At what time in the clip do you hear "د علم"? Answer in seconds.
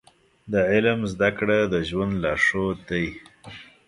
0.51-0.99